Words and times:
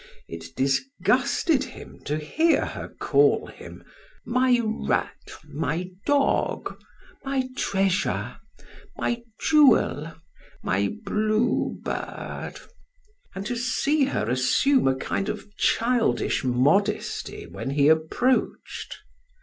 It 0.27 0.55
disgusted 0.55 1.63
him 1.63 1.99
to 2.05 2.17
hear 2.17 2.65
her 2.65 2.87
call 2.99 3.45
him: 3.45 3.83
"My 4.25 4.59
rat 4.63 5.31
my 5.47 5.91
dog 6.07 6.81
my 7.23 7.47
treasure 7.55 8.37
my 8.97 9.21
jewel 9.39 10.15
my 10.63 10.91
blue 11.05 11.77
bird" 11.83 12.55
and 13.35 13.45
to 13.45 13.55
see 13.55 14.05
her 14.05 14.27
assume 14.27 14.87
a 14.87 14.95
kind 14.95 15.29
of 15.29 15.55
childish 15.55 16.43
modesty 16.43 17.45
when 17.45 17.69
he 17.69 17.87
approached. 17.87 18.97